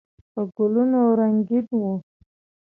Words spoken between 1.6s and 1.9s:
و.